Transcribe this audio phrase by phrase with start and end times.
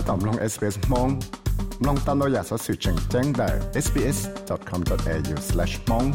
[0.08, 1.08] ตอมลง SBS มอง
[1.86, 3.48] ลองตามเราอยากสอสื่อแจ้งแจ้งได้
[3.84, 6.08] sbs.com.au/mong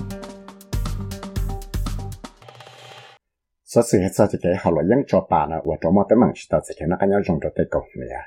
[3.71, 8.17] สอสื่อให้สอจะเกี่ยวกับยังจอปานะว่าจอมาแต่มังชิตาจะเกี่ยวกับยังจงจะเตกเนี่ย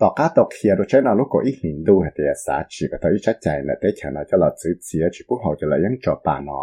[0.00, 6.60] ต่อการตกเขียดใช้นาลูกก็อีกหินดูให้เดียสาชีก็ต้องอีชัดใจนะแต่เขียนเราจะเราซื้อเสียชีผู้เขาจะเรายังจอปานะ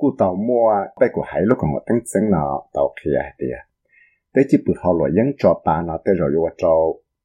[0.00, 0.66] กูต่อมัว
[0.98, 2.42] ไปกูหายลูกของ我ตั้งซึ่งนะ
[2.76, 3.56] ต่อเขียเดีย
[4.34, 6.72] tế chỉ bự họ lo những cho bà nó tế rồi yêu cho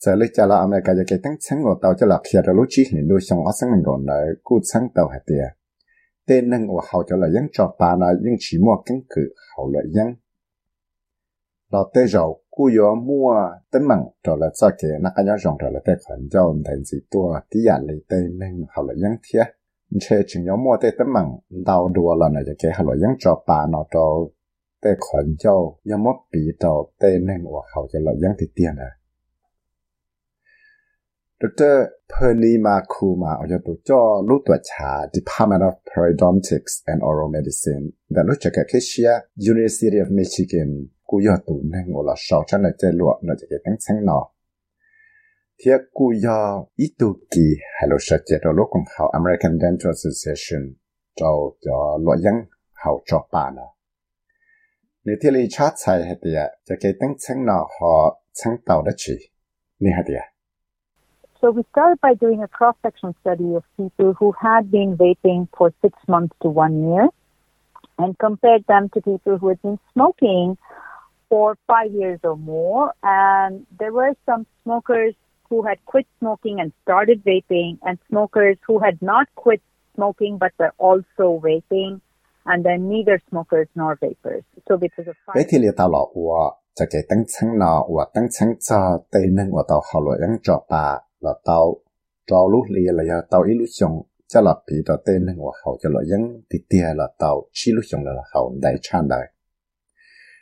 [0.00, 2.52] giờ lấy cho là America cho cái tăng chứng ở tàu cho là kia đó
[2.52, 5.48] lúc chỉ hiện luôn xong ở sang mình còn là cô chân tàu hạt địa
[6.26, 9.22] tên nên ở hậu cho là những trò bàn là những chỉ mua căn cứ
[9.56, 10.14] hậu là những
[11.72, 13.28] là tế rồi กูยอมั่ว
[13.72, 19.42] ตั้งมั่งตัวละสักเกนักยังจงตัวละแต่ขันเจ้าแต่สิตัวที่อยากเลยเต้นึงเขาลยยังเทีย
[20.02, 21.26] เชจึงยอมั่วแต่ตั้งมั่ง
[21.68, 24.10] ดาวดัวละนะจะเกเขาลยยังจอปานาะตัว
[24.80, 25.56] แต่ขันเจ้า
[25.90, 28.90] ยอมปีตัวเต้นึงว่าเขาจะลยยังติเตียนนะ
[31.40, 31.74] ดร
[32.08, 39.10] เพอร์นีมาคูมาเอาจะตัวจ่อรู้ตัวชา Department of Periodontics and Oral Medicine แต่รู้จักแค่เชีย
[39.52, 40.70] University of Michigan
[41.13, 44.19] กูยอตูนั่งว่าสาวฉันเลยจะลวกเราจะเก็บตั้งเส้นนอ
[45.57, 46.41] เทียกูยอ
[46.79, 50.63] อีตุกีฮัลโหลชัดเจนเราลูกของเขา American Dental Association
[51.17, 51.31] เรา
[51.65, 52.37] จะลวกยัง
[52.77, 53.69] เขาจอบปานะ
[55.03, 57.91] ในที่ลีชาติใส่เหตียจะเก็บตั้งเส้นนอหอ
[58.37, 59.15] เส้นเต่าได้ชี
[59.83, 60.23] นี่เหตีย
[61.39, 65.67] So we started by doing a cross-section study of people who had been vaping for
[65.83, 67.05] six months to one year
[68.01, 70.45] and compared them to people who had been smoking
[71.34, 72.84] for five years or more.
[73.02, 75.14] And there were some smokers
[75.48, 79.60] who had quit smoking and started vaping, and smokers who had not quit
[79.94, 81.92] smoking but were also vaping.
[82.50, 84.44] And then neither smokers nor vapers.
[84.66, 85.44] So because of vậy
[90.06, 91.76] loại đang trọ bà là tao
[92.26, 95.52] trọ lúc lìa là tao ít lúc chồng cho là bị tao tây nâng của
[95.64, 96.40] họ cho loại đang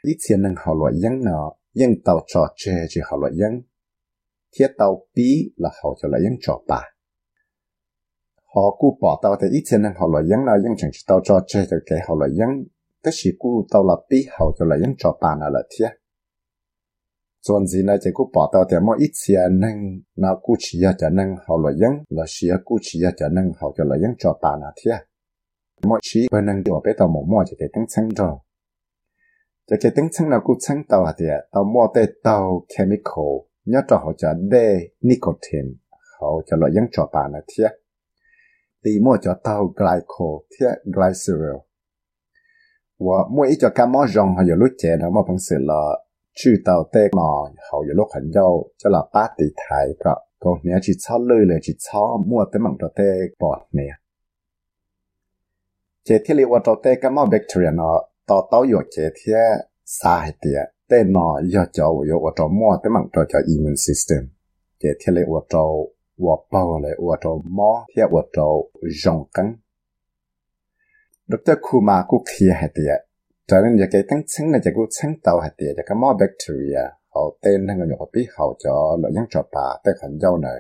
[0.02, 3.62] lý tiền năng họ loại dân nọ dân tàu trò chơi chỉ họ loại dân
[4.56, 6.82] thiết tàu bí là họ cho loại dân trò bà
[8.54, 11.00] họ cú bỏ tàu thì ít tiền năng họ loại dân nọ dân chẳng chỉ
[11.06, 12.48] tàu trò chè thì cái họ loại dân
[13.02, 15.88] tức là cú tàu là bí họ cho loại dân trò bà nọ là thiết
[17.46, 20.78] chuẩn gì này chỉ cú bỏ tàu thì mỗi ít tiền năng nó cú chỉ
[20.80, 23.84] là cho năng họ loại dân là chỉ cú chỉ là cho năng họ cho
[23.84, 24.98] loại dân trò bà nọ thiết
[25.82, 28.36] mỗi chỉ bên năng điều biết tàu một mỗi chỉ để tăng sang rồi
[29.68, 33.32] จะเกิดตั้งชั้นเรากูชั้นตัวเดียตัวมัวแต่ตัวเคมีคอล
[33.68, 34.64] เนี่ยจะเขาจะได้
[35.08, 35.66] นิโคติน
[36.10, 37.68] เขาจะลอยยังจอปานะเทีย
[38.82, 40.14] ตีมัวจะตัวไกลโค
[40.50, 41.44] เทียไกลซิล
[43.06, 45.82] ว่ามัวอีจะกำมอจงเขายู่รู้เจนะมัวพังเสือละ
[46.38, 47.32] ชื่อตัวเตกนอ
[47.64, 48.48] เขายู่รู้ขันย้า
[48.80, 53.08] จะละป้าตีไทยก็ก็เนี่จิตชอเลยเลยจิตชอบมัวแมังตัเต็
[53.42, 53.94] กอดเนี่ย
[56.04, 58.00] เจที่เรีว่ตัวเตกก็มัวแบคทรียเนาะ
[58.50, 59.34] bacteria thế
[61.72, 61.88] cho
[63.12, 64.28] cho cho immune system.
[64.81, 65.25] Chế thế lấy
[72.09, 73.09] cũng kia hạt tiệt
[73.47, 75.97] cho nên giờ cái tăng chứng là giờ cũng chứng tàu hạt tiệt giờ cái
[76.00, 80.19] mò bacteria, họ tên thằng người biết họ cho lợi nhân cho bà tới khẩn
[80.20, 80.58] dâu này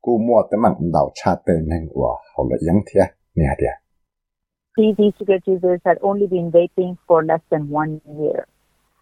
[0.00, 3.00] cú mua tới mạng đầu cha tên thằng của họ lợi nhân thế
[3.34, 3.60] nè hạt
[4.76, 8.46] these e-cigarette users had only been vaping for less than one year.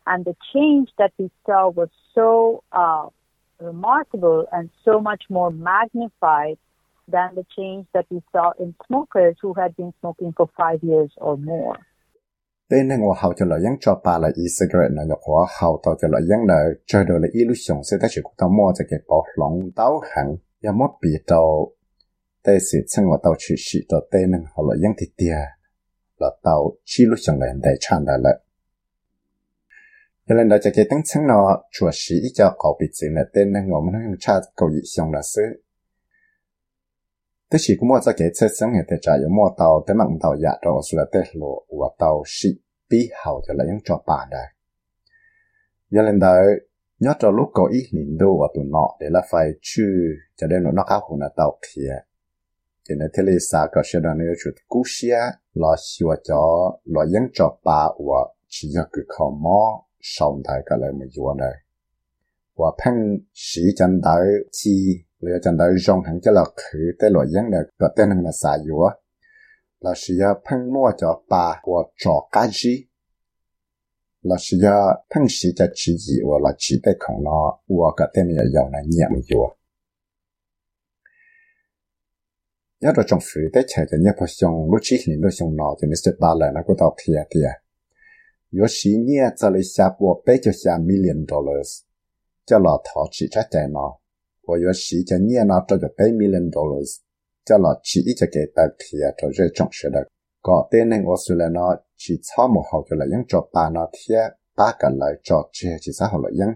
[0.06, 3.06] And the change that we saw was so uh,
[3.60, 6.58] remarkable and so much more magnified
[7.08, 11.12] than the change that we saw in smokers who had been smoking for five years
[11.16, 11.76] or more.
[12.70, 15.80] tên năng hoa hậu cho lợi dân cho bà là e-cigarette là nhập hoa hậu
[15.84, 18.72] tàu cho lợi dân nợ cho đồ là illusion sẽ ta chỉ có tàu mua
[18.78, 21.72] cho cái bảo lòng tàu hẳn ya mất bị tàu
[22.44, 25.44] tên sĩ chân hoa tàu chỉ sĩ tàu tên năng hoa lợi dân thì tiền
[26.22, 28.40] là tàu chi lúc chẳng lên đại chan đại lại.
[30.28, 33.22] Cho nên là cho cái tăng chân nó chùa sĩ cho cậu bị gì là
[33.34, 35.42] tên năng ngộ năng cha cầu dị xong là sư.
[37.50, 39.96] tức chỉ cũng mua cho cái chất sống hiện tại trả yếu mua tàu tới
[39.96, 42.48] mạng tàu dạ giả rồi sự là tết lộ và tàu sĩ
[42.90, 44.46] bí hào cho là những cho bà đây
[45.90, 46.34] giờ lên đó,
[46.98, 49.84] nhớ cho lúc có ý liền đâu và tụi nọ để là phải chư
[50.36, 51.92] cho nên nó cao hơn là tàu kia
[52.88, 55.20] thì nó thế là sao có sẽ đàn yêu chuột cú xia
[55.54, 56.40] lo xua cho
[56.84, 61.06] lo yên cho ba và chỉ cho cái khó mò sống thái cái lại mà
[61.16, 61.54] yêu này
[62.56, 67.10] và phăng sĩ chân đại chi lấy chân đại dùng hàng cho là khử tới
[67.10, 68.78] lo yên này có tên là sao yêu
[69.80, 70.14] là sĩ
[70.50, 72.84] phăng mua cho ba và cho cái gì
[74.22, 74.56] là sĩ
[75.14, 78.42] phăng sĩ cho chỉ gì và là chỉ tới không nó và cái tên là
[78.54, 79.56] dùng này nhẹ mà yêu
[82.82, 85.56] nhớ rồi trong phủ để chạy cho nhớ phải dùng, lúc chỉ hình lúc dùng
[85.56, 86.10] nó thì Mr.
[86.40, 87.52] lại nó cũng đọc thịa thịa.
[88.58, 91.70] Yo xí nhé, cho lý xa bộ bế cho xa million dollars.
[92.46, 93.98] Cho lọ thọ chỉ trái chạy nó.
[94.48, 96.90] Và yo xí cho nhé, nó cho cho bế million dollars.
[97.44, 100.04] Cho lọ chỉ ít cho kể bạc thịa cho rơi trong sử đất.
[100.42, 103.48] Có tên nên ô xưa là nó chỉ cho một hậu cho là những cho
[103.52, 104.22] ba nó thịa
[104.56, 106.54] ba cả lời cho chè chỉ xa hậu lợi những.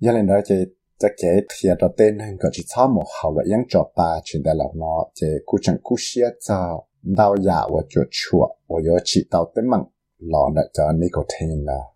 [0.00, 0.66] Gia lên đó chạy
[0.98, 6.86] 这个贴着灯能够去草木好了，养着吧，现在了呢，这古城古些早
[7.16, 8.36] 到呀，我就去，
[8.66, 9.78] 我要去到的门，
[10.18, 11.94] 老呢就那个天了，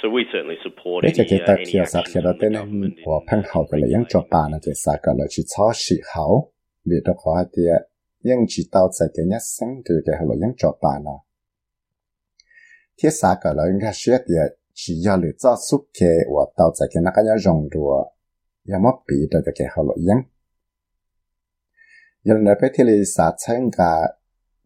[0.00, 2.24] So we certainly support any, uh, any action.
[2.24, 2.68] Đó tên em
[3.04, 5.70] của phân hậu của lại những trò bà là chỉ sao cả là chỉ cho
[5.74, 6.52] sĩ hậu
[6.88, 7.62] vì đó có thì
[8.22, 11.18] những chỉ tao sẽ cái nhất sáng từ cái hậu là cho trò bà nào.
[13.04, 14.42] ที่สาก็เลยก็เชื่อเดีย
[14.80, 15.98] ชียาหรือจ้าสุกเค
[16.34, 17.92] ว่าเตาใจกันนักยาจงรัว
[18.70, 20.18] ยามปีเดจะแกเขาหลยัง
[22.26, 23.92] ยันในไปที่ลิสาเช่นกา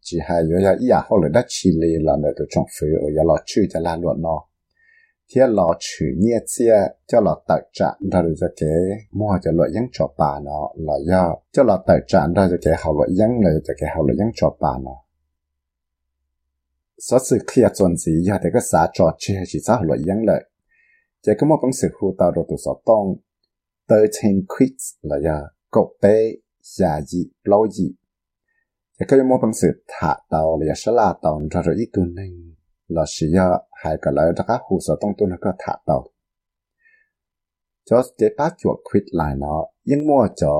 [0.07, 4.35] จีหายอยู่ยาอียาเขาเลยได้ชีลีหลังเดตัวจงฟื้นอย่าหลอชื่อจะลาหลวนนอ
[5.27, 6.73] เที่หลอชื่อเนี่ยเสีย
[7.07, 8.61] เจ้าหลอตัดจันเราจะแก
[9.17, 14.99] มั่วจะหลวยังจอปาเนาะหลอย่อเจ้าหลอตัดจันเราจะแกเขาหลวยังเลยจะแกเขาหลวยังจอปาเนาะ
[17.05, 20.41] สอสื่อเคลียร์จนสียาแต่ก็สาจอดเชื่อชีสาหลวยยังเลย
[21.25, 23.03] จะก็มอบังสือครูตาโรตุสอต้อง
[23.87, 25.37] เตอร์เทนควิกส์เลยยา
[25.75, 26.03] กบเป
[26.81, 27.87] ยาจีเล่าจี
[28.97, 31.31] จะก็ยังมอบังสือถาเตาเลยชลาเตา
[31.63, 32.31] เราอีกตัวหนึ่ง
[32.93, 33.47] เราชียา
[33.81, 35.97] หายกันแล้วนะคะหูสอต้องตัวนั้นก็ถาเตา
[37.87, 40.55] จอสเจป้าจวกควิดไลน์เนาะยังมัวจอ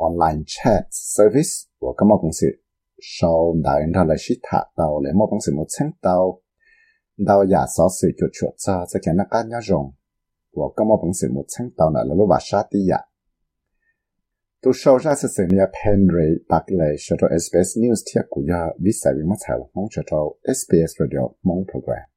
[0.00, 2.52] ออนไลน์แชทเซอร์วิสหัวก็มอบังสือ
[3.02, 6.42] sau đại ra là shit thả đâu lấy một bằng sự một sáng đâu,
[7.16, 9.92] đâu giả xó sự cho chuột cho sẽ khiến nó cá nhá rồng
[10.52, 13.00] của có một bằng sự một sáng tàu là lúc bà sát đi ạ.
[14.62, 18.42] Tu sau ra sẽ xem nia Henry, rê bạc lệ cho SBS News thiết của
[18.48, 20.02] ya vì sẽ bị mất thảo mong cho
[20.54, 22.15] SBS Radio mong program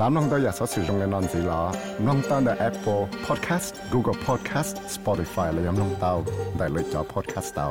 [0.00, 1.62] สามน้องตัวอยากสอสื่อตรงในนอนสีล้อ
[2.06, 6.14] น้องตั้งแต่ Apple Podcast Google Podcast Spotify และยังน้องเต้า
[6.56, 7.68] ได้เลยจอ Podcast เต้า